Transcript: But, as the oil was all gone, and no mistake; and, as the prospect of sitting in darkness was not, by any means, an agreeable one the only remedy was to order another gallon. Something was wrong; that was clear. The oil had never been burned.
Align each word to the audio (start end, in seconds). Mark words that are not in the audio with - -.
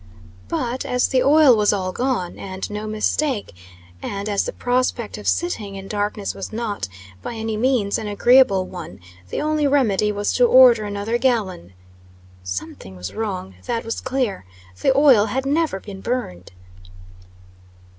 But, 0.47 0.83
as 0.83 1.07
the 1.09 1.21
oil 1.21 1.55
was 1.55 1.71
all 1.71 1.91
gone, 1.91 2.39
and 2.39 2.67
no 2.71 2.87
mistake; 2.87 3.53
and, 4.01 4.27
as 4.27 4.45
the 4.45 4.51
prospect 4.51 5.15
of 5.19 5.27
sitting 5.27 5.75
in 5.75 5.87
darkness 5.87 6.33
was 6.33 6.51
not, 6.51 6.87
by 7.21 7.35
any 7.35 7.55
means, 7.55 7.99
an 7.99 8.07
agreeable 8.07 8.65
one 8.65 8.99
the 9.29 9.41
only 9.43 9.67
remedy 9.67 10.11
was 10.11 10.33
to 10.33 10.47
order 10.47 10.85
another 10.85 11.19
gallon. 11.19 11.73
Something 12.41 12.95
was 12.95 13.13
wrong; 13.13 13.53
that 13.67 13.85
was 13.85 14.01
clear. 14.01 14.43
The 14.81 14.97
oil 14.97 15.27
had 15.27 15.45
never 15.45 15.79
been 15.79 16.01
burned. 16.01 16.49